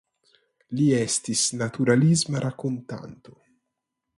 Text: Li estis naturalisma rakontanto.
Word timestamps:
Li 0.77 0.87
estis 0.99 1.43
naturalisma 1.59 2.43
rakontanto. 2.47 3.37